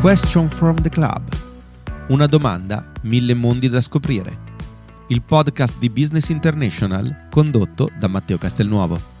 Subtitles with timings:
[0.00, 1.20] Question from the Club.
[2.08, 4.38] Una domanda, mille mondi da scoprire.
[5.08, 9.19] Il podcast di Business International condotto da Matteo Castelnuovo.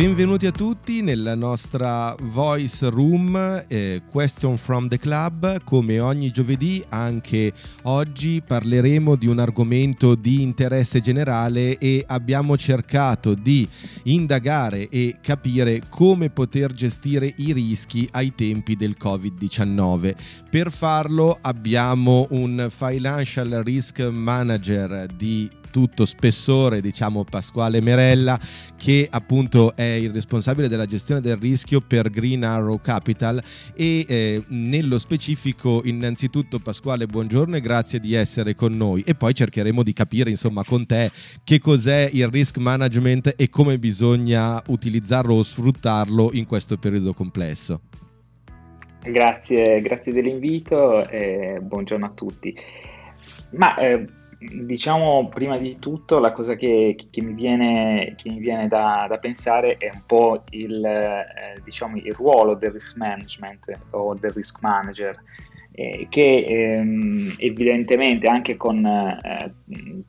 [0.00, 5.62] Benvenuti a tutti nella nostra Voice Room eh, Question from the Club.
[5.62, 13.34] Come ogni giovedì, anche oggi parleremo di un argomento di interesse generale e abbiamo cercato
[13.34, 13.68] di
[14.04, 20.14] indagare e capire come poter gestire i rischi ai tempi del Covid-19.
[20.48, 28.38] Per farlo abbiamo un Financial Risk Manager di tutto spessore, diciamo Pasquale Merella,
[28.76, 33.42] che appunto è il responsabile della gestione del rischio per Green Arrow Capital
[33.74, 39.34] e eh, nello specifico innanzitutto Pasquale buongiorno e grazie di essere con noi e poi
[39.34, 41.10] cercheremo di capire insomma con te
[41.44, 47.82] che cos'è il risk management e come bisogna utilizzarlo o sfruttarlo in questo periodo complesso.
[49.02, 52.54] Grazie, grazie dell'invito e buongiorno a tutti.
[53.52, 54.06] Ma eh,
[54.40, 59.18] diciamo prima di tutto la cosa che, che, mi, viene, che mi viene da, da,
[59.18, 64.62] pensare è un po' il, eh, diciamo, il, ruolo del risk management o del risk
[64.62, 65.22] manager
[65.72, 69.52] eh, che ehm, evidentemente anche con, eh,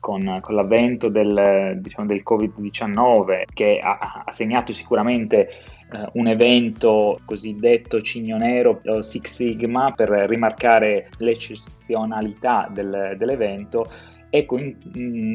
[0.00, 7.20] con, con l'avvento del, diciamo, del, Covid-19 che ha, ha segnato sicuramente eh, un evento
[7.26, 13.84] cosiddetto cigno nero o Six Sigma per rimarcare l'eccezionalità del, dell'evento
[14.34, 14.74] Ecco, in,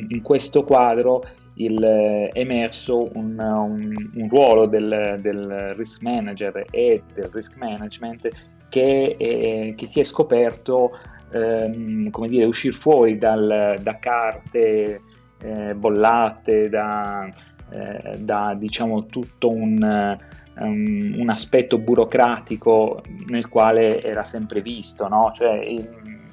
[0.10, 1.22] in questo quadro
[1.58, 8.28] il, è emerso un, un, un ruolo del, del, risk manager e del risk management
[8.70, 10.98] che, è, che si è scoperto
[11.32, 15.02] ehm, come dire, uscire fuori dal, da carte
[15.40, 17.30] eh, bollate, da,
[17.70, 20.18] eh, da diciamo tutto un,
[20.60, 25.08] um, un, aspetto burocratico nel quale era sempre visto.
[25.08, 25.30] No?
[25.34, 25.88] Cioè, in,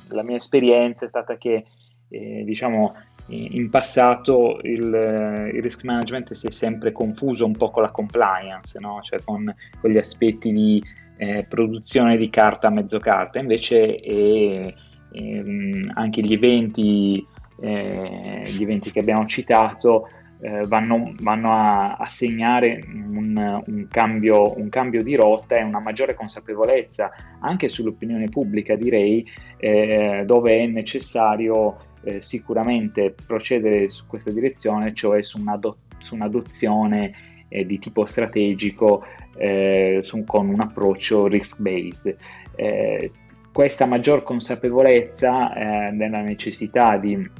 [0.09, 1.67] la mia esperienza è stata che
[2.15, 2.95] eh, diciamo,
[3.29, 8.79] in passato il, il, risk management si è sempre confuso un po' con la compliance,
[8.79, 9.01] no?
[9.03, 10.83] cioè con, con, gli aspetti di
[11.17, 14.75] eh, produzione di carta a mezzo carta, invece eh,
[15.13, 17.27] ehm, anche gli eventi,
[17.61, 20.09] eh, gli eventi che abbiamo citato
[20.41, 25.81] eh, vanno, vanno a, a, segnare un, un, cambio, un, cambio, di rotta e una
[25.81, 27.11] maggiore consapevolezza
[27.41, 29.27] anche sull'opinione pubblica, direi,
[29.57, 37.13] eh, dove è necessario eh, sicuramente procedere su questa direzione, cioè su, un'ado- su un'adozione
[37.49, 39.05] eh, di tipo strategico
[39.37, 42.17] eh, su, con un approccio risk-based.
[42.57, 43.11] Eh,
[43.53, 45.53] questa maggior consapevolezza
[45.93, 47.31] della necessità di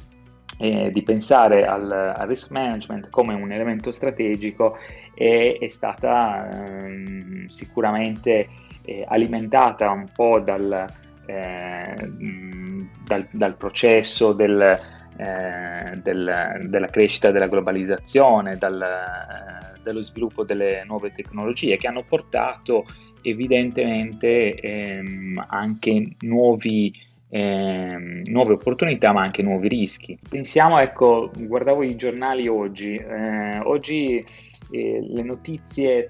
[0.57, 4.77] eh, di pensare al, al, risk management come un elemento strategico
[5.13, 8.47] è, è stata ehm, sicuramente
[8.85, 10.85] eh, alimentata un po' dal,
[11.25, 11.95] eh,
[13.03, 14.61] dal, dal processo del,
[15.17, 22.03] eh, del, della crescita della globalizzazione, dal, eh, dello sviluppo delle nuove tecnologie che hanno
[22.03, 22.85] portato
[23.21, 26.93] evidentemente ehm, anche nuovi
[27.29, 30.17] eh, nuove opportunità ma anche nuovi rischi.
[30.29, 34.23] Pensiamo, ecco, guardavo i giornali oggi, eh, oggi
[34.71, 36.07] eh, le notizie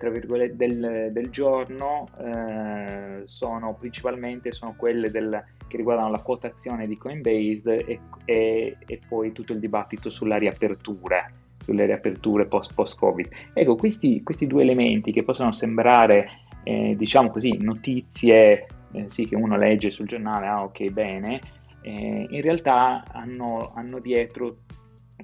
[0.54, 7.86] del, del giorno eh, sono principalmente sono quelle del, che riguardano la quotazione di Coinbase
[7.86, 11.30] e, e, e poi tutto il dibattito sulla riapertura
[11.66, 13.28] sulle riaperture post-Covid.
[13.54, 19.36] Ecco, questi, questi, due elementi che possono sembrare, eh, diciamo così, notizie eh, sì, che
[19.36, 21.40] uno legge sul giornale, ah ok, bene,
[21.82, 24.58] eh, in realtà hanno, hanno, dietro,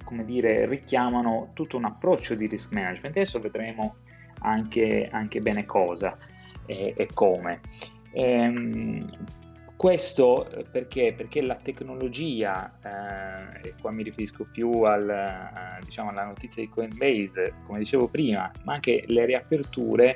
[0.03, 3.15] come dire, richiamano tutto un approccio di risk management.
[3.15, 3.95] Adesso vedremo
[4.39, 6.17] anche, anche bene cosa
[6.65, 7.59] e, e come.
[8.13, 9.07] Ehm,
[9.81, 11.11] questo perché?
[11.17, 16.69] Perché la tecnologia, eh, e qua mi riferisco più al, eh, diciamo alla notizia di
[16.69, 20.15] Coinbase, come dicevo prima, ma anche le riaperture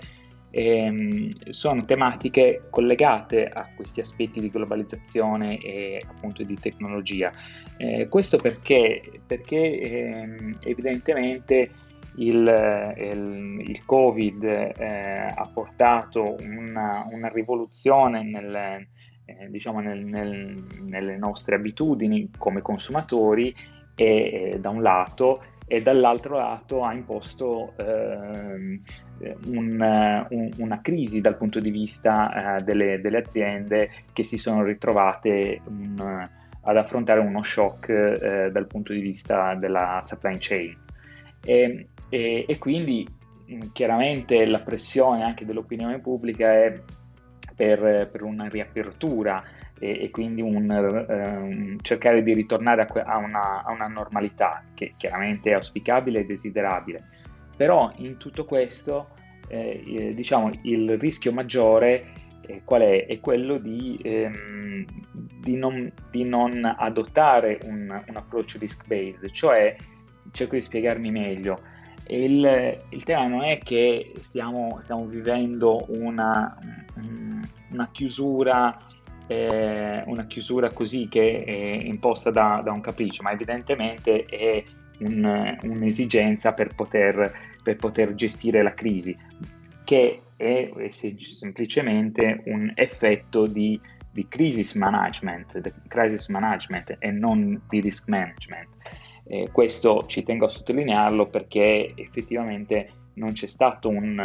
[0.52, 7.32] ehm, sono tematiche collegate a questi aspetti di globalizzazione e appunto di tecnologia.
[7.78, 11.72] Eh, questo perché, perché ehm, evidentemente
[12.18, 18.88] il, il, il Covid eh, ha portato una, una rivoluzione nel,
[19.26, 23.54] eh, diciamo nel, nel, nelle nostre abitudini come consumatori
[23.96, 28.80] e eh, da un lato e dall'altro lato ha imposto ehm,
[29.48, 34.64] un, un, una crisi dal punto di vista eh, delle, delle, aziende che si sono
[34.64, 36.30] ritrovate un,
[36.62, 40.78] ad affrontare uno shock eh, dal punto di vista della supply chain.
[41.44, 43.08] E, e, e quindi
[43.72, 46.80] chiaramente la pressione anche dell'opinione pubblica è
[47.56, 49.44] per, per una riapertura
[49.80, 54.94] e, e quindi un, um, cercare di ritornare a, a, una, a, una, normalità che
[54.98, 57.04] chiaramente è auspicabile e desiderabile.
[57.56, 59.10] Però in tutto questo
[59.48, 63.06] eh, diciamo il rischio maggiore eh, qual è?
[63.06, 69.76] È quello di, ehm, di, non, di non, adottare un, un approccio risk-based, cioè
[70.32, 71.62] cerco di spiegarmi meglio.
[72.08, 76.56] Il, il, tema non è che stiamo, stiamo vivendo una,
[77.72, 78.78] una chiusura
[79.28, 84.64] eh, una chiusura così che è imposta da, da un capriccio, ma evidentemente è
[85.00, 87.32] un, un'esigenza per poter,
[87.64, 89.16] per poter, gestire la crisi,
[89.84, 93.80] che è, è semplicemente un effetto di,
[94.12, 98.68] di crisis management, crisis management e non di risk management.
[99.28, 104.20] Eh, questo ci tengo a sottolinearlo perché effettivamente non c'è stato un,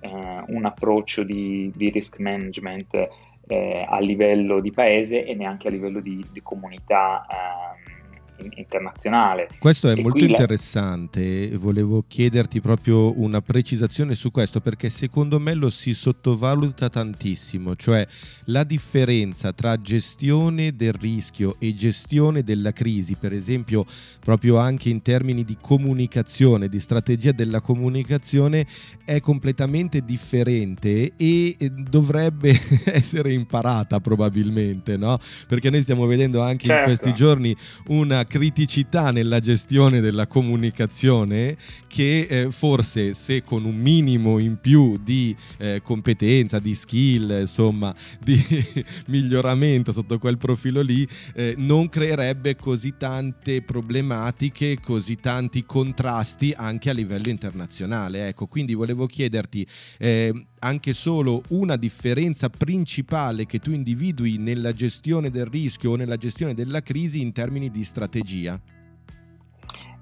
[0.00, 3.08] eh, un approccio di, di, risk management
[3.46, 7.95] eh, a livello di paese e neanche a livello di, di comunità ehm,
[8.38, 9.48] internazionale.
[9.58, 11.58] Questo è e molto interessante, la...
[11.58, 18.06] volevo chiederti proprio una precisazione su questo perché secondo me lo si sottovaluta tantissimo, cioè
[18.46, 23.84] la differenza tra gestione del rischio e gestione della crisi, per esempio
[24.20, 28.66] proprio anche in termini di comunicazione, di strategia della comunicazione,
[29.04, 35.18] è completamente differente e dovrebbe essere imparata probabilmente, no?
[35.48, 36.90] Perché noi stiamo vedendo anche certo.
[36.90, 37.56] in questi giorni
[37.86, 41.56] una criticità nella gestione della comunicazione
[41.86, 47.94] che eh, forse se con un minimo in più di eh, competenza, di skill, insomma,
[48.20, 48.38] di
[49.08, 56.90] miglioramento sotto quel profilo lì, eh, non creerebbe così tante problematiche, così tanti contrasti anche
[56.90, 58.28] a livello internazionale.
[58.28, 59.66] Ecco, quindi volevo chiederti
[59.98, 66.16] eh, anche solo una differenza principale che tu individui nella gestione del rischio o nella
[66.16, 68.60] gestione della crisi in termini di strategia?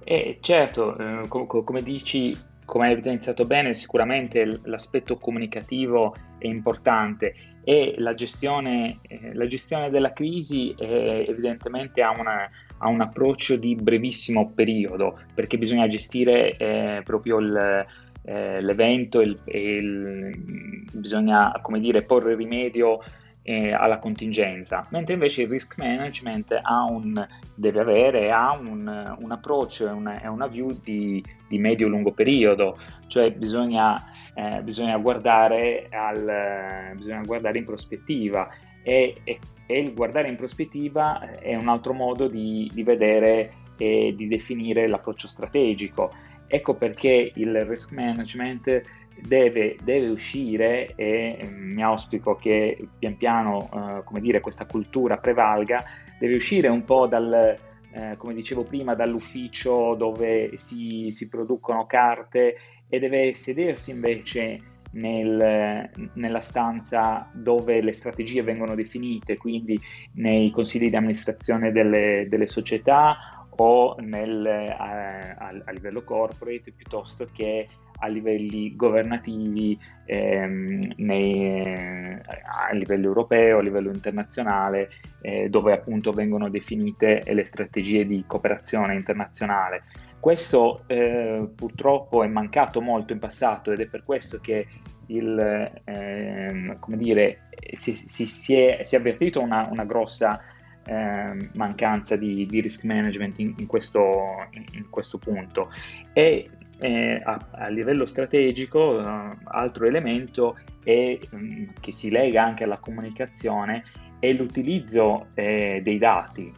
[0.05, 7.35] Eh, certo, eh, com- come dici, come hai evidenziato bene, sicuramente l'aspetto comunicativo è importante
[7.65, 13.57] e la gestione, eh, la gestione della crisi eh, evidentemente ha, una, ha, un approccio
[13.57, 17.87] di brevissimo periodo perché bisogna gestire eh, proprio il,
[18.25, 23.01] eh, l'evento e, il, il, bisogna come dire, porre rimedio
[23.47, 29.91] eh, alla contingenza, mentre invece il risk management un, deve avere un, un approccio e
[29.91, 34.03] una, una, view di, di medio-lungo periodo, cioè bisogna,
[34.35, 38.49] eh, bisogna, guardare al, bisogna, guardare in prospettiva.
[38.83, 44.15] E, e, e, il guardare in prospettiva è un altro modo di, di vedere e
[44.17, 46.13] di definire l'approccio strategico
[46.47, 48.83] Ecco perché il risk management
[49.21, 55.17] deve, deve uscire e mm, mi auspico che pian piano eh, come dire, questa cultura
[55.17, 55.83] prevalga,
[56.19, 57.57] deve uscire un po' dal,
[57.93, 62.57] eh, come dicevo prima, dall'ufficio dove si, si producono carte
[62.89, 69.79] e deve sedersi invece nel, nella stanza dove le strategie vengono definite, quindi
[70.15, 76.73] nei consigli di amministrazione delle, delle società o nel, a, eh, a, a, livello corporate
[76.73, 77.69] piuttosto che
[77.99, 86.49] a livelli governativi ehm, nei, a livello europeo, a livello internazionale, eh, dove appunto vengono
[86.49, 89.85] definite le strategie di cooperazione internazionale.
[90.19, 94.67] Questo eh, purtroppo è mancato molto in passato ed è per questo che
[95.09, 100.41] il, eh, come dire, si, si, si, è, si è avvertito una, una grossa
[100.87, 105.71] eh, mancanza di, di, risk management in, in, questo, in, questo, punto.
[106.13, 112.65] E eh, a, a, livello strategico, uh, altro elemento è, um, che si lega anche
[112.65, 113.85] alla comunicazione
[114.19, 116.53] è l'utilizzo eh, dei dati.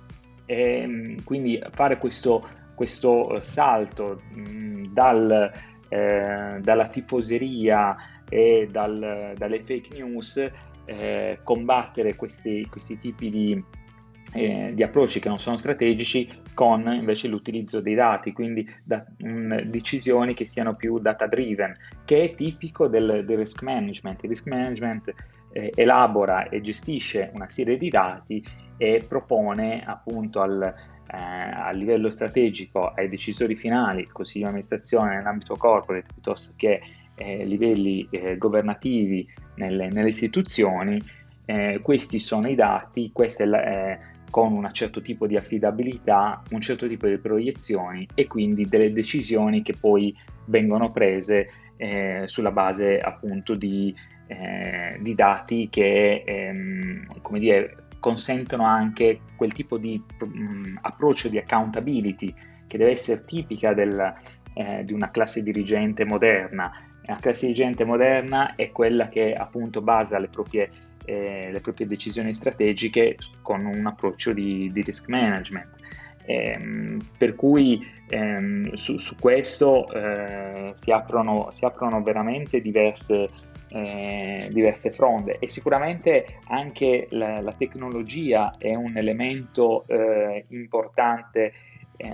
[0.45, 5.52] E, um, quindi fare questo, questo salto um, dal,
[5.88, 7.97] eh, dalla tifoseria
[8.28, 10.50] e dal, dalle fake news,
[10.85, 13.64] eh, combattere questi, questi tipi di
[14.36, 19.62] eh, di approcci che non sono strategici con invece l'utilizzo dei dati, quindi da, mh,
[19.62, 24.22] decisioni che siano più data driven, che è tipico del, del risk management.
[24.22, 25.14] Il risk management
[25.52, 28.44] eh, elabora e gestisce una serie di dati
[28.76, 35.16] e propone appunto al, eh, a livello strategico ai decisori finali, il consiglio di amministrazione
[35.16, 36.80] nell'ambito corporate piuttosto che
[37.16, 41.00] eh, livelli eh, governativi nelle, nelle istituzioni,
[41.46, 43.98] eh, questi sono i dati, questa è la, eh,
[44.30, 49.62] con un certo tipo di affidabilità, un certo tipo di proiezioni e quindi delle decisioni
[49.62, 50.14] che poi
[50.47, 53.95] vengono prese eh, sulla base appunto di,
[54.26, 61.28] eh, di dati che ehm, come dire, consentono anche quel tipo di mh, mm, approccio
[61.28, 62.33] di accountability
[62.66, 64.14] che deve essere tipica del,
[64.54, 66.73] eh, di una classe dirigente moderna.
[67.06, 70.71] La classe dirigente moderna è quella che appunto basa le proprie,
[71.06, 75.70] eh, le proprie decisioni strategiche con un approccio di, di risk management.
[76.28, 83.28] Eh, per cui ehm, su, su, questo eh, si, aprono, si, aprono, veramente diverse,
[83.68, 91.52] eh, diverse, fronde e sicuramente anche la, la, tecnologia è un elemento eh, importante
[91.98, 92.12] eh,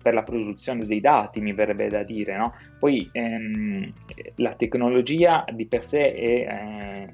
[0.00, 2.36] per la produzione dei dati, mi verrebbe da dire.
[2.36, 2.52] No?
[2.78, 3.92] Poi ehm,
[4.36, 7.08] la tecnologia di per sé è, eh,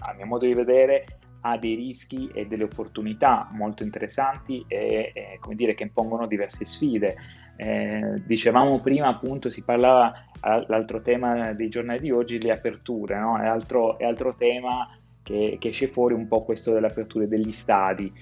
[0.00, 1.04] a mio modo di vedere,
[1.42, 6.64] ha dei rischi e delle opportunità molto interessanti e, e come dire, che impongono diverse
[6.64, 7.16] sfide.
[7.56, 13.38] Eh, dicevamo prima, appunto, si parlava, l'altro tema dei giornali di oggi, le aperture, no?
[13.38, 14.88] è, altro, è altro tema
[15.22, 18.12] che, che esce fuori un po' questo delle aperture degli stadi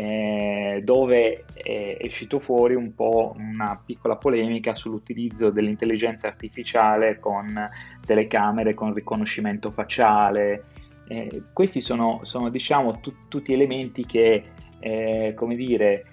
[0.00, 7.68] eh, dove è uscito fuori un po' una piccola polemica sull'utilizzo dell'intelligenza artificiale con
[8.06, 10.64] telecamere, con riconoscimento facciale.
[11.10, 14.44] Eh, questi sono, sono diciamo, tu, tutti elementi che,
[14.78, 16.04] eh, come dire,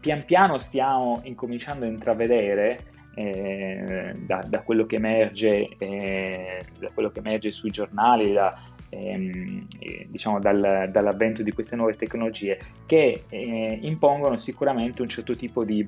[0.00, 2.78] pian piano stiamo incominciando a intravedere
[3.16, 9.66] eh, da, da, quello che emerge, eh, da quello che emerge sui giornali, da, ehm,
[10.06, 15.86] diciamo dal, dall'avvento di queste nuove tecnologie che eh, impongono sicuramente un certo tipo di,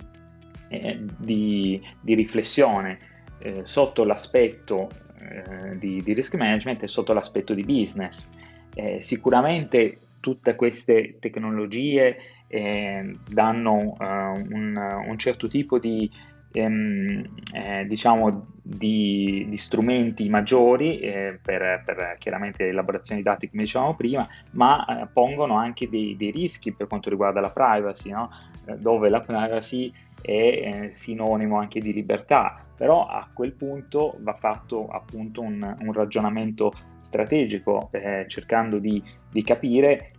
[0.68, 2.98] eh, di, di riflessione
[3.38, 4.90] eh, sotto l'aspetto
[5.28, 8.30] eh, di, di, risk management e sotto l'aspetto di business.
[8.74, 16.10] Eh, sicuramente tutte queste tecnologie eh, danno un, un certo tipo di
[16.52, 23.62] ehm, eh, diciamo di, di, strumenti maggiori eh, per, per, chiaramente l'elaborazione di dati come
[23.62, 28.30] dicevamo prima, ma eh, pongono anche dei, dei, rischi per quanto riguarda la privacy, no?
[28.66, 34.34] Eh, dove la privacy è eh, sinonimo anche di libertà, però a quel punto va
[34.34, 40.12] fatto appunto un, un ragionamento strategico eh, cercando di, di capire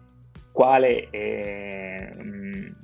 [0.51, 2.13] quale è,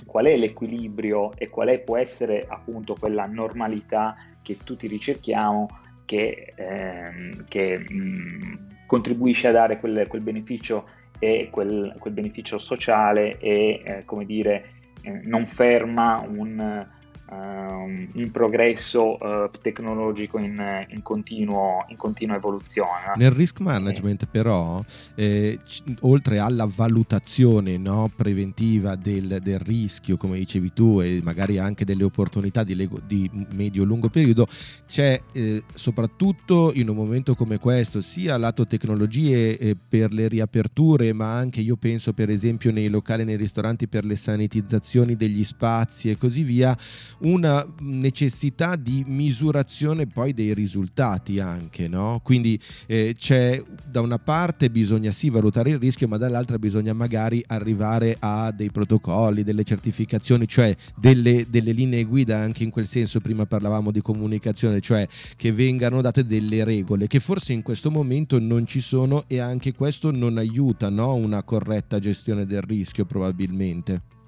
[0.05, 5.67] qual è l'equilibrio e qual è, può essere appunto quella normalità che tutti ricerchiamo
[6.05, 10.87] che, ehm, che mh, contribuisce a dare quel, quel beneficio
[11.19, 14.65] e quel, quel, beneficio sociale e eh, come dire
[15.03, 16.83] eh, non ferma un,
[17.31, 23.13] um, progresso uh, tecnologico in, in, continuo, in, continua evoluzione.
[23.15, 24.83] Nel risk management però,
[25.15, 31.57] eh, c- oltre alla valutazione no, preventiva del, del, rischio, come dicevi tu, e magari
[31.57, 34.47] anche delle opportunità di, lego- di medio-lungo periodo,
[34.87, 41.13] c'è eh, soprattutto in un momento come questo, sia lato tecnologie eh, per le riaperture,
[41.13, 46.09] ma anche io penso per esempio nei locali, nei ristoranti per le sanitizzazioni degli spazi
[46.09, 46.75] e così via,
[47.19, 52.21] una necessità di misurazione poi dei risultati anche, no?
[52.23, 57.43] Quindi eh, c'è da una parte bisogna sì valutare il rischio, ma dall'altra bisogna magari
[57.47, 63.19] arrivare a dei protocolli, delle certificazioni, cioè delle, delle linee guida anche in quel senso,
[63.19, 68.39] prima parlavamo di comunicazione, cioè che vengano date delle regole che forse in questo momento
[68.39, 71.15] non ci sono e anche questo non aiuta no?
[71.15, 74.18] una corretta gestione del rischio probabilmente.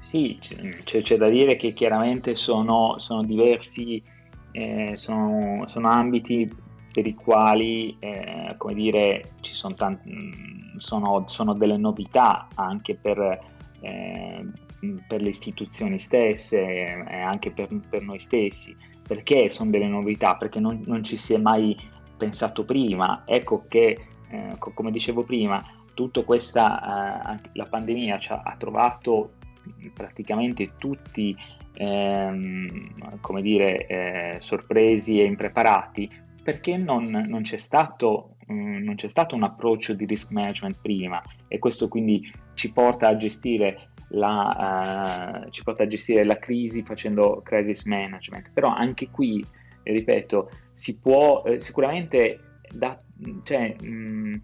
[0.00, 4.02] Sì, c'è, c'è da dire che chiaramente sono, sono diversi,
[4.50, 6.50] eh, sono, sono, ambiti
[6.90, 12.96] per i quali, eh, come dire, ci sono, tanti, mm, sono, sono delle novità anche
[12.96, 13.18] per,
[13.80, 14.50] eh,
[15.06, 16.60] per le istituzioni stesse
[17.06, 18.74] e anche per, per, noi stessi.
[19.06, 20.34] Perché sono delle novità?
[20.36, 21.76] Perché non, non ci si è mai
[22.16, 23.24] pensato prima.
[23.26, 23.98] Ecco che,
[24.30, 29.32] eh, come dicevo prima, tutta questa, eh, la pandemia ci ha, ha trovato
[29.92, 31.36] praticamente tutti
[31.74, 36.10] ehm, come dire, eh, sorpresi e impreparati
[36.42, 41.22] perché non, non, c'è stato, um, non, c'è stato, un approccio di risk management prima
[41.48, 46.82] e questo quindi ci porta a gestire la, uh, ci porta a gestire la crisi
[46.82, 48.50] facendo crisis management.
[48.52, 49.44] Però anche qui
[49.82, 52.40] ripeto si può eh, sicuramente
[52.72, 52.98] da,
[53.42, 54.42] cioè, mh,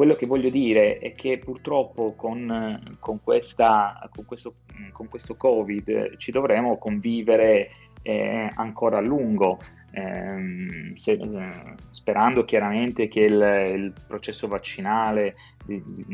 [0.00, 4.54] quello che voglio dire è che purtroppo con, con, questa, con, questo,
[4.92, 7.68] con questo, Covid ci dovremo convivere
[8.00, 9.58] eh, ancora a lungo,
[9.92, 15.34] ehm, se, eh, sperando chiaramente che il, il processo vaccinale
[15.66, 16.06] di, di,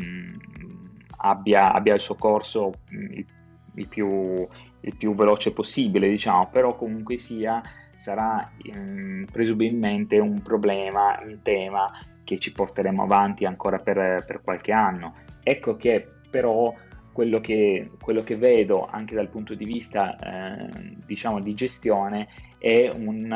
[1.19, 3.25] abbia, abbia, il suo corso il,
[3.75, 4.49] il, più,
[4.81, 7.63] il, più, veloce possibile, diciamo, però comunque sia
[7.95, 11.89] sarà ehm, presumibilmente un problema, un tema
[12.27, 15.15] che ci porteremo avanti ancora per, per qualche anno.
[15.45, 16.75] Ecco che però
[17.13, 20.69] quello che, quello che, vedo anche dal punto di vista eh,
[21.07, 22.29] diciamo di gestione
[22.59, 23.33] è un,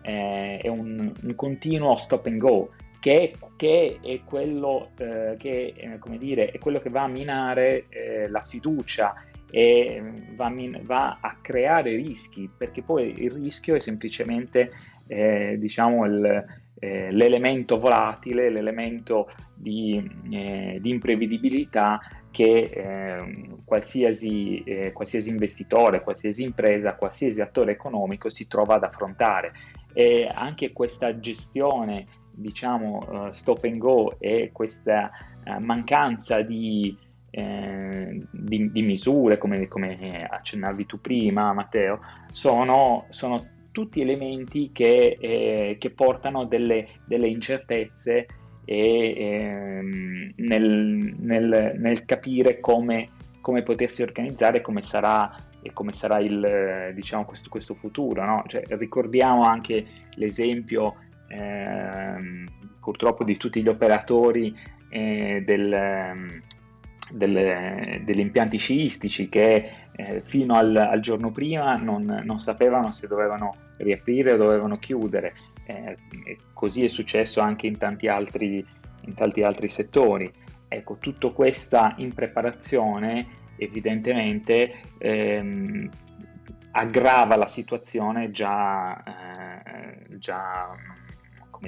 [0.00, 6.18] eh, è un, un continuo stop and go che, che è, quello, eh, che, eh,
[6.18, 9.14] dire, è quello che va a minare eh, la fiducia
[9.50, 10.02] e
[10.34, 14.70] va, min- va, a creare rischi perché poi il rischio è semplicemente
[15.06, 22.00] eh, diciamo il, eh, l'elemento volatile, l'elemento di, eh, di imprevedibilità
[22.32, 29.52] che eh, qualsiasi, eh, qualsiasi, investitore, qualsiasi impresa, qualsiasi attore economico si trova ad affrontare.
[29.92, 35.08] E anche questa gestione, diciamo, uh, stop and go e questa
[35.44, 36.96] uh, mancanza di,
[37.30, 42.00] eh, di, di, misure, come, come, accennavi tu prima, Matteo,
[42.32, 48.26] sono, sono tutti elementi che, eh, che portano delle, delle, incertezze
[48.64, 53.08] e, ehm, nel, nel, nel, capire come,
[53.40, 58.24] come, potersi organizzare come sarà, e come sarà il, diciamo, questo, questo futuro.
[58.24, 58.44] No?
[58.46, 60.96] Cioè, ricordiamo anche l'esempio
[61.28, 62.44] ehm,
[62.80, 64.54] purtroppo di tutti gli operatori
[64.90, 66.42] eh, del,
[67.10, 73.06] delle, degli impianti sciistici che eh, fino al, al, giorno prima non, non, sapevano se
[73.06, 75.34] dovevano riaprire o dovevano chiudere.
[75.64, 75.96] Eh,
[76.52, 78.64] così è successo anche in tanti altri,
[79.02, 80.30] in tanti altri settori.
[80.68, 85.88] Ecco, tutta questa impreparazione evidentemente ehm,
[86.72, 90.74] aggrava la situazione già, eh, già,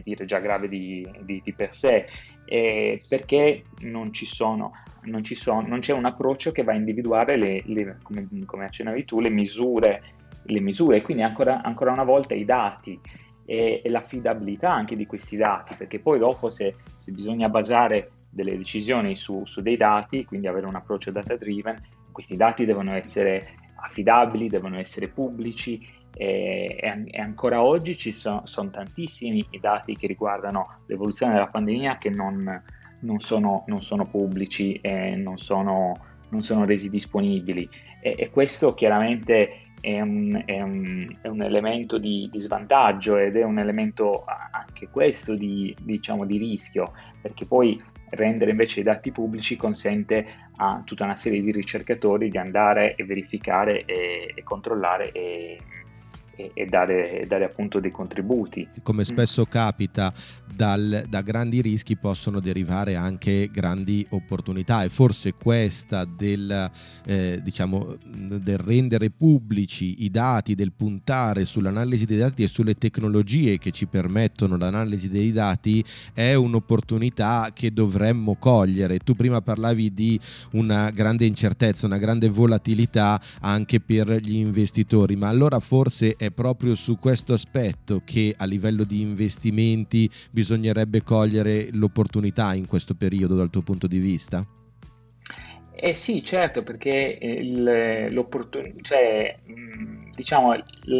[0.03, 2.07] dire, già grave di, di, di per sé
[2.45, 6.77] eh, perché non, ci sono, non, ci sono, non, c'è un approccio che va a
[6.77, 10.03] individuare, le, le, come, come, accennavi tu, le misure,
[10.45, 12.99] le misure, quindi ancora, ancora una volta i dati
[13.45, 18.57] e, e, l'affidabilità anche di questi dati, perché poi dopo se, se bisogna basare delle
[18.57, 21.77] decisioni su, su, dei dati, quindi avere un approccio data driven,
[22.11, 28.71] questi dati devono essere affidabili, devono essere pubblici e, e, ancora oggi ci sono, sono,
[28.71, 32.63] tantissimi i dati che riguardano l'evoluzione della pandemia che non,
[33.01, 35.93] non, sono, non sono, pubblici e non sono,
[36.29, 37.69] non sono resi disponibili.
[38.01, 43.37] E, e questo chiaramente è un, è un, è un elemento di, di, svantaggio ed
[43.37, 47.79] è un elemento anche questo di, diciamo, di rischio perché poi
[48.11, 53.05] rendere invece i dati pubblici consente a tutta una serie di ricercatori di andare e
[53.05, 55.59] verificare e, e controllare e,
[56.37, 58.69] e, e, dare, e, dare, appunto dei contributi.
[58.83, 60.13] Come spesso capita,
[60.55, 66.71] dal, da grandi rischi possono derivare anche grandi opportunità e forse questa del,
[67.07, 73.59] eh, diciamo, del rendere pubblici i dati, del puntare sull'analisi dei dati e sulle tecnologie
[73.59, 78.99] che ci permettono l'analisi dei dati è un'opportunità che dovremmo cogliere.
[78.99, 80.19] Tu prima parlavi di
[80.53, 86.75] una grande incertezza, una grande volatilità anche per gli investitori, ma allora forse è proprio
[86.75, 90.11] su questo aspetto che a livello di investimenti
[90.45, 94.47] bisognerebbe cogliere l'opportunità in questo periodo dal tuo punto di vista?
[95.75, 98.13] Eh sì, certo, perché il,
[98.83, 99.39] cioè,
[100.15, 100.55] diciamo,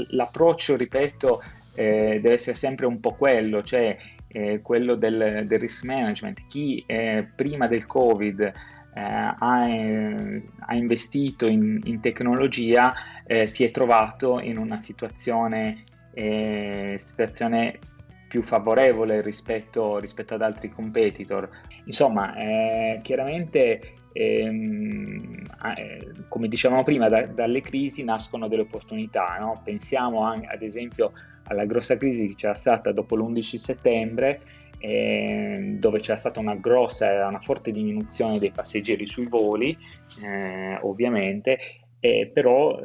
[0.09, 1.43] l'approccio, ripeto,
[1.75, 3.95] eh, deve essere sempre un po' quello, cioè
[4.29, 6.47] eh, quello del, del, risk management.
[6.49, 8.53] Chi eh, prima del Covid eh,
[8.95, 12.95] ha, eh, ha, investito in, in tecnologia
[13.27, 17.79] eh, si è trovato in una situazione, eh, situazione
[18.35, 21.49] più favorevole rispetto, rispetto, ad altri competitor.
[21.85, 23.81] Insomma, eh, chiaramente
[24.13, 25.45] ehm,
[25.77, 29.37] eh, come dicevamo prima, da, dalle crisi nascono delle opportunità.
[29.39, 29.63] No?
[29.63, 31.13] Pensiamo anche, ad esempio
[31.45, 34.41] alla grossa crisi che c'era stata dopo l'11 settembre,
[34.79, 39.79] eh, dove c'era stata una grossa, una forte diminuzione dei passeggeri sui voli,
[40.25, 41.57] eh, ovviamente,
[42.01, 42.81] eh, però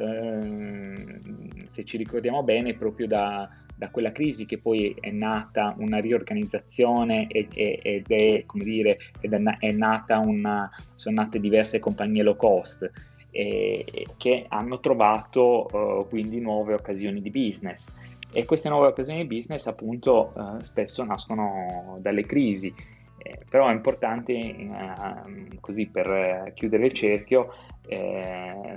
[1.66, 7.26] se ci ricordiamo bene, proprio da, da, quella crisi che poi è nata una riorganizzazione
[7.28, 12.90] ed, ed è, come dire, è nata una, sono nate diverse compagnie low cost.
[13.32, 13.84] Eh,
[14.16, 17.86] che hanno trovato uh, quindi nuove occasioni di business
[18.32, 22.72] e queste nuove occasioni di business appunto eh, spesso nascono dalle crisi,
[23.18, 27.52] eh, però è importante eh, così per chiudere il cerchio
[27.86, 28.76] eh,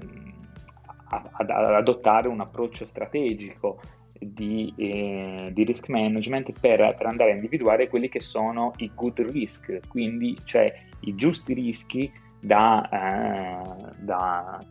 [1.10, 3.80] ad, adottare un approccio strategico
[4.32, 9.20] di, eh, di risk management per, per, andare a individuare quelli che sono i good
[9.20, 14.66] risk, quindi cioè i giusti rischi da, eh, da,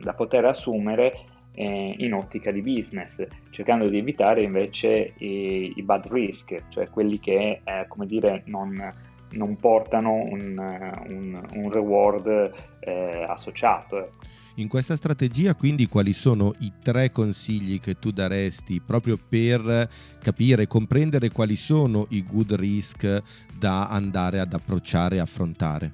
[0.00, 1.12] da poter assumere
[1.58, 7.18] eh, in ottica di business, cercando di evitare invece i, i bad risk, cioè quelli
[7.18, 8.94] che, eh, come dire, non,
[9.30, 10.56] non portano un,
[11.08, 14.10] un, un reward eh, associato.
[14.58, 19.88] In questa strategia quindi quali sono i tre consigli che tu daresti proprio per
[20.20, 23.22] capire e comprendere quali sono i good risk
[23.56, 25.92] da andare ad approcciare e affrontare?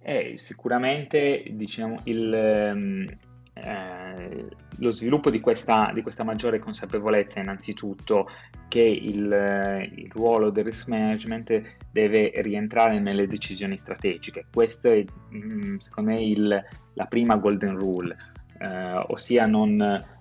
[0.00, 3.06] Eh, sicuramente diciamo, il, ehm,
[3.64, 4.46] eh,
[4.78, 8.28] lo sviluppo di questa, di questa, maggiore consapevolezza innanzitutto
[8.68, 14.46] che il, il, ruolo del risk management deve rientrare nelle decisioni strategiche.
[14.52, 18.16] Questa è mm, secondo me il, la prima golden rule,
[18.58, 19.76] eh, ossia non,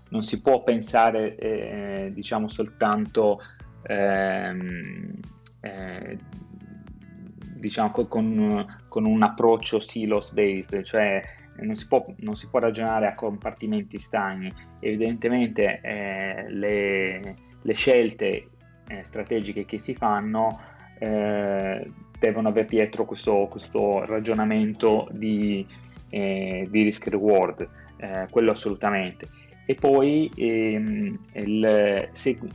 [0.10, 3.42] non, si può pensare eh, diciamo soltanto
[3.84, 5.20] ehm,
[5.62, 6.18] eh,
[7.56, 8.08] diciamo con,
[8.88, 11.22] con, un approccio silos based, cioè
[11.58, 14.52] non si, può, non si può ragionare a compartimenti stagni.
[14.80, 18.48] Evidentemente eh, le, le, scelte
[18.88, 20.60] eh, strategiche che si fanno
[21.00, 21.86] eh,
[22.20, 25.66] devono avere dietro questo, questo ragionamento di,
[26.10, 29.28] eh, di risk reward, eh, quello assolutamente.
[29.66, 32.52] E poi ehm, il, segu-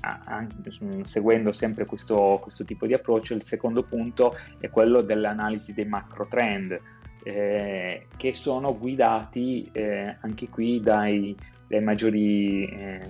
[1.03, 6.27] seguendo sempre questo, questo tipo di approccio, il secondo punto è quello dell'analisi dei macro
[6.27, 6.79] trend
[7.27, 11.35] eh, che sono guidati eh, anche qui dai,
[11.67, 13.01] dai maggiori, eh,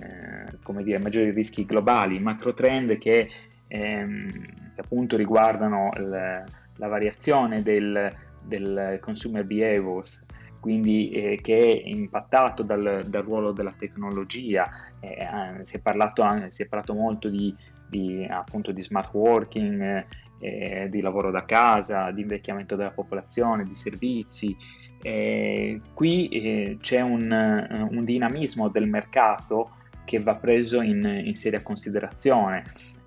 [0.81, 3.29] dire, maggiori, rischi globali, macro trend che,
[3.67, 4.31] ehm,
[4.73, 6.43] che appunto riguardano il,
[6.77, 8.11] la variazione del,
[8.43, 10.23] del consumer behaviors,
[10.59, 14.67] quindi eh, che è impattato dal, dal, ruolo della tecnologia.
[14.99, 15.27] Eh,
[15.61, 17.55] si, è parlato, si, è parlato, molto di,
[17.87, 20.05] di, appunto, di smart working,
[20.39, 24.55] eh, di lavoro da casa, di invecchiamento della popolazione, di servizi.
[25.01, 29.71] Eh, qui eh, c'è un, un, dinamismo del mercato
[30.05, 32.63] che va preso in, in seria considerazione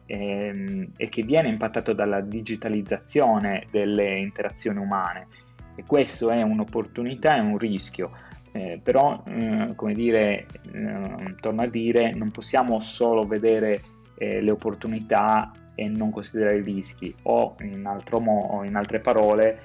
[0.06, 5.26] ehm, e che viene impattato dalla digitalizzazione delle interazioni umane.
[5.74, 8.10] E questo è un'opportunità e un rischio.
[8.52, 13.82] Eh, però, eh, come dire, eh, torno a dire, non possiamo solo vedere
[14.16, 17.80] eh, le opportunità e non considerare i rischi o in,
[18.20, 19.60] mo- in altre parole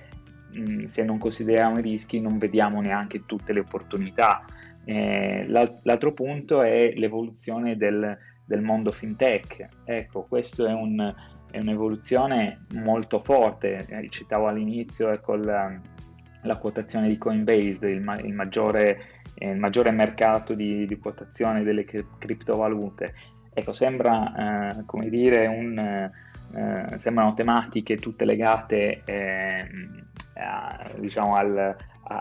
[0.58, 4.46] mm, se non consideriamo i rischi non vediamo neanche tutte le opportunità.
[4.86, 9.68] Eh, l'altro punto è l'evoluzione del, del mondo fintech.
[9.84, 11.14] Ecco, questo è, un,
[11.52, 13.86] è un'evoluzione molto forte.
[13.90, 15.78] Eh, citavo all'inizio ecco, la,
[16.44, 21.64] la, quotazione di Coinbase, il, ma- il, maggiore, eh, il maggiore, mercato di, di quotazione
[21.64, 23.14] delle criptovalute.
[23.58, 29.66] Ecco, sembra, eh, come dire, un, eh, sembrano tematiche tutte legate eh,
[30.34, 31.58] a, diciamo al,
[32.04, 32.18] a,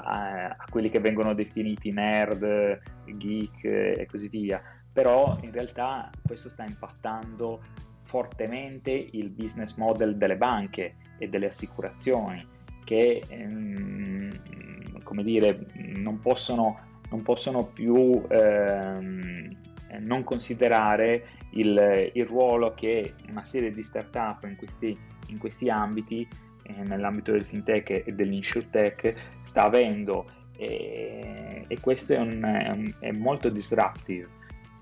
[0.57, 6.65] a, quelli che vengono definiti nerd, geek e così via, però in realtà questo sta
[6.65, 7.63] impattando
[8.03, 12.47] fortemente il business model delle banche e delle assicurazioni
[12.85, 15.67] che ehm, come dire
[15.97, 16.79] non possono,
[17.11, 19.57] non possono più ehm, eh,
[20.01, 24.97] non considerare il, il, ruolo che una serie di start-up in questi,
[25.29, 26.27] in questi ambiti,
[26.63, 30.31] eh, nell'ambito del fintech e dell'insurtech, sta avendo.
[30.57, 34.29] E, e questo è, un, è, molto disruptive.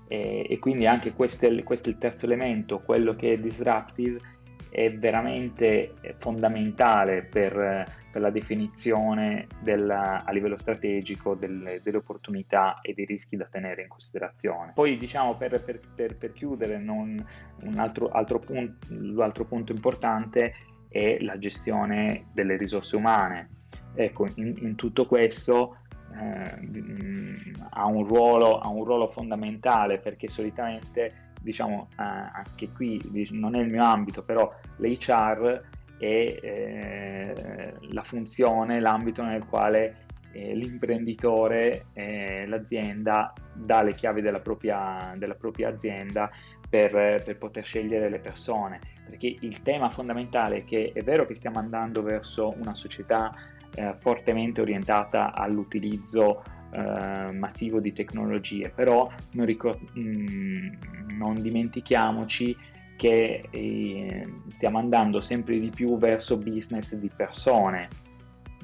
[0.07, 4.19] E, e quindi anche questo è, questo è il terzo elemento, quello che è disruptive
[4.73, 12.95] è veramente fondamentale per, per la definizione della, a livello strategico delle, delle, opportunità e
[12.95, 14.71] dei rischi da tenere in considerazione.
[14.73, 17.23] Poi diciamo per, per, per, per chiudere non,
[17.61, 20.55] un altro, altro punto, l'altro punto importante
[20.87, 23.49] è la gestione delle risorse umane.
[23.93, 25.77] Ecco, in, in tutto questo
[26.19, 33.01] eh, ha, un ruolo, ha un ruolo fondamentale perché solitamente diciamo eh, anche qui
[33.31, 35.61] non è il mio ambito, però l'HR
[35.97, 44.39] è eh, la funzione, l'ambito nel quale eh, l'imprenditore, eh, l'azienda dà le chiavi della
[44.39, 46.29] propria, della propria azienda
[46.67, 48.79] per, per, poter scegliere le persone.
[49.07, 53.33] Perché il tema fondamentale è che è vero che stiamo andando verso una società
[53.75, 56.41] eh, fortemente orientata all'utilizzo
[56.73, 60.67] eh, massivo di tecnologie, però non, ricor- mm,
[61.17, 62.55] non dimentichiamoci
[62.95, 67.87] che eh, stiamo andando sempre di più verso business di persone.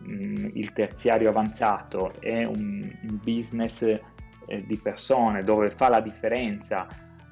[0.09, 6.87] Mm, il terziario avanzato è un, un business eh, di persone dove fa la differenza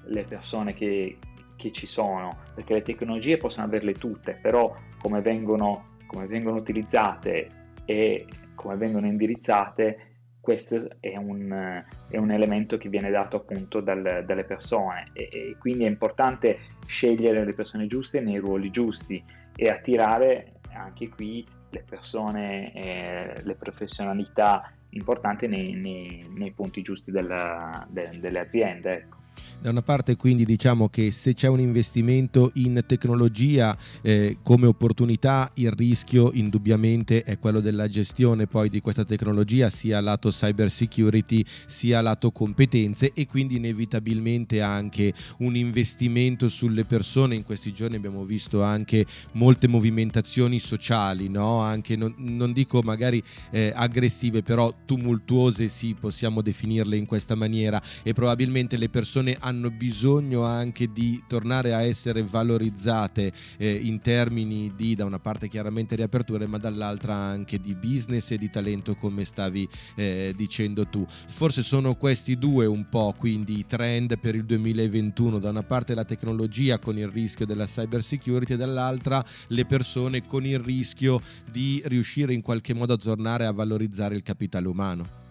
[0.10, 1.18] le persone che,
[1.56, 7.48] che ci sono, perché le tecnologie possono averle tutte, però come vengono, come vengono utilizzate
[7.86, 10.07] e come vengono indirizzate,
[10.48, 15.56] questo è un, è un elemento che viene dato appunto dal, dalle persone e, e,
[15.60, 19.22] quindi è importante scegliere le persone giuste nei ruoli giusti
[19.54, 27.12] e attirare anche qui le persone, eh, le professionalità importanti nei, nei, nei punti giusti
[27.12, 28.94] della, de, delle aziende.
[28.94, 29.17] Ecco.
[29.60, 35.50] Da una parte quindi diciamo che se c'è un investimento in tecnologia eh, come opportunità
[35.56, 41.44] il rischio indubbiamente è quello della gestione poi di questa tecnologia sia lato cyber security
[41.66, 47.34] sia lato competenze e quindi inevitabilmente anche un investimento sulle persone.
[47.34, 51.62] In questi giorni abbiamo visto anche molte movimentazioni sociali, no?
[51.62, 57.82] anche non, non dico magari eh, aggressive però tumultuose sì possiamo definirle in questa maniera
[58.04, 64.74] e probabilmente le persone hanno bisogno anche di tornare a essere valorizzate eh, in termini
[64.76, 69.24] di da una parte chiaramente riaperture ma dall'altra anche di business e di talento come
[69.24, 71.06] stavi eh, dicendo tu.
[71.08, 75.96] Forse sono questi due un po' quindi i trend per il 2021, da una parte
[75.96, 81.22] la tecnologia con il rischio della cyber security e dall'altra le persone con il rischio
[81.50, 85.27] di riuscire in qualche modo a tornare a valorizzare il capitale umano.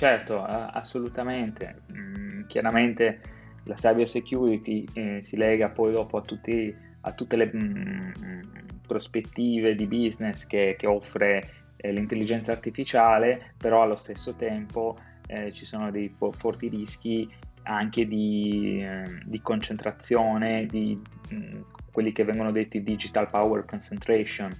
[0.00, 1.82] Certo, assolutamente.
[1.92, 3.20] Mm, chiaramente
[3.64, 8.40] la cyber security eh, si lega poi dopo a, tutti, a tutte le mm,
[8.86, 15.66] prospettive di business che, che offre eh, l'intelligenza artificiale, però allo stesso tempo eh, ci
[15.66, 17.30] sono dei po- forti rischi
[17.64, 21.60] anche di, ehm, di concentrazione, di mh, mm,
[21.92, 24.50] quelli che vengono detti digital power concentration,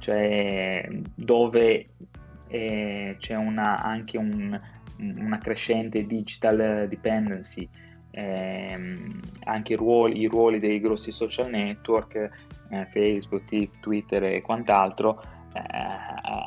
[0.00, 1.86] cioè dove
[2.48, 4.58] eh, c'è una, anche un,
[5.16, 7.68] una crescente digital dependency,
[8.10, 12.30] ehm, anche i ruoli, i ruoli, dei grossi social network,
[12.70, 15.20] eh, Facebook, Twitter e quant'altro,
[15.52, 15.60] eh,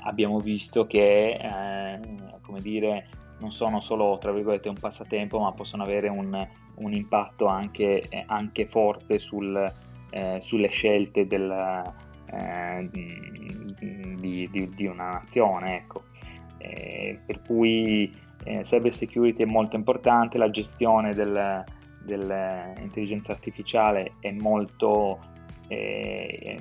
[0.03, 1.99] abbiamo visto che, eh,
[2.41, 3.07] come dire,
[3.39, 8.23] non sono solo tra virgolette un passatempo, ma possono avere un, un impatto anche, eh,
[8.27, 9.71] anche forte sul,
[10.11, 11.51] eh, sulle scelte del,
[12.25, 15.75] eh, di, di, di, una nazione.
[15.77, 16.03] Ecco.
[17.25, 18.09] per cui
[18.43, 21.63] eh, cyber security è molto importante, la gestione del,
[22.03, 25.19] dell'intelligenza artificiale è molto,
[25.67, 26.58] eh,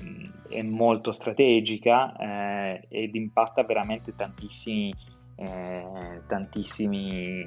[0.49, 4.93] è molto strategica eh, ed impatta veramente tantissimi,
[5.37, 7.45] eh, tantissimi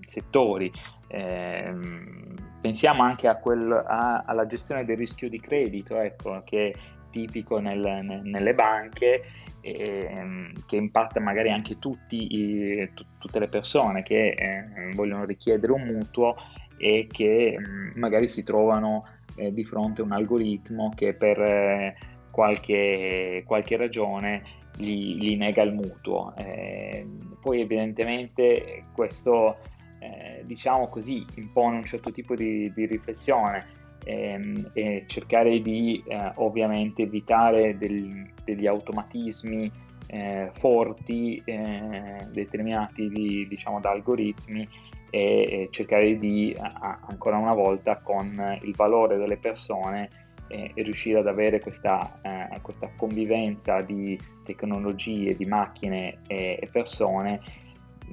[0.00, 0.70] settori.
[1.08, 6.72] Ehm, pensiamo anche quel, a, alla gestione del rischio di credito, ecco, che è
[7.12, 9.22] tipico nel, nelle banche
[9.62, 15.72] eh, che impatta magari anche tutti i, t- tutte le persone che eh, vogliono richiedere
[15.72, 16.34] un mutuo
[16.76, 21.96] e che mm, magari si trovano eh, di fronte a un algoritmo che per eh,
[22.30, 24.42] qualche, qualche, ragione
[24.76, 26.34] gli, gli, nega il mutuo.
[26.36, 29.58] Ehm, poi evidentemente questo
[30.00, 36.32] eh, diciamo così impone un certo tipo di, di riflessione ehm, e cercare di eh,
[36.36, 39.70] ovviamente evitare del, degli automatismi
[40.06, 44.68] eh, forti eh, determinati di, diciamo, da algoritmi
[45.10, 50.08] e, e cercare di a, ancora una volta con il valore delle persone
[50.48, 57.40] eh, riuscire ad avere questa, eh, questa, convivenza di tecnologie, di macchine e, e persone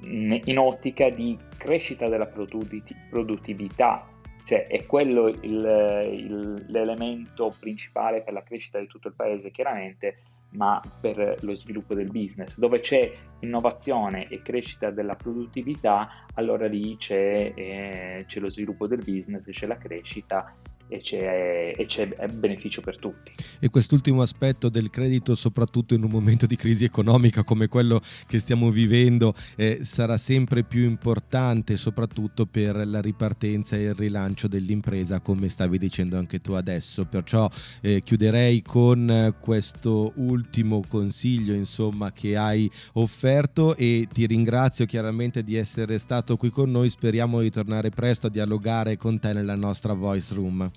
[0.02, 4.08] in ottica di crescita della produttività
[4.50, 10.24] cioè è quello il, il, l'elemento principale per la crescita di tutto il paese, chiaramente,
[10.54, 12.58] ma per lo sviluppo del business.
[12.58, 19.04] Dove c'è innovazione e crescita della produttività, allora lì c'è, eh, c'è lo sviluppo del
[19.06, 20.52] business, c'è la crescita
[20.90, 23.32] e c'è, e c'è beneficio per tutti.
[23.60, 28.40] E quest'ultimo aspetto del credito, soprattutto in un momento di crisi economica come quello che
[28.40, 35.20] stiamo vivendo, eh, sarà sempre più importante, soprattutto per la ripartenza e il rilancio dell'impresa,
[35.20, 37.06] come stavi dicendo anche tu adesso.
[37.06, 37.48] Perciò
[37.82, 45.56] eh, chiuderei con questo ultimo consiglio, insomma, che hai offerto e ti ringrazio chiaramente di
[45.56, 46.90] essere stato qui con noi.
[46.90, 50.72] Speriamo di tornare presto a dialogare con te nella nostra voice room.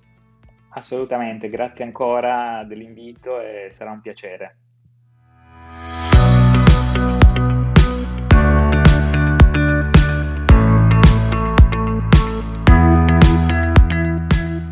[0.75, 4.57] Assolutamente, grazie ancora dell'invito e sarà un piacere.